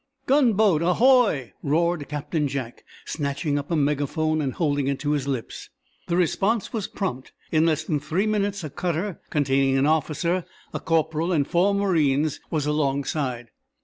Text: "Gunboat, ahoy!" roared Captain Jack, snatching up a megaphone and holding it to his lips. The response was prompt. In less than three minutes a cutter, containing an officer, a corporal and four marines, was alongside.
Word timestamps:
"Gunboat, 0.25 0.81
ahoy!" 0.81 1.53
roared 1.61 2.09
Captain 2.09 2.47
Jack, 2.47 2.83
snatching 3.05 3.59
up 3.59 3.69
a 3.69 3.75
megaphone 3.75 4.41
and 4.41 4.51
holding 4.53 4.87
it 4.87 4.97
to 5.01 5.11
his 5.11 5.27
lips. 5.27 5.69
The 6.07 6.17
response 6.17 6.73
was 6.73 6.87
prompt. 6.87 7.33
In 7.51 7.67
less 7.67 7.83
than 7.83 7.99
three 7.99 8.25
minutes 8.25 8.63
a 8.63 8.71
cutter, 8.71 9.21
containing 9.29 9.77
an 9.77 9.85
officer, 9.85 10.43
a 10.73 10.79
corporal 10.79 11.31
and 11.31 11.47
four 11.47 11.75
marines, 11.75 12.39
was 12.49 12.65
alongside. 12.65 13.49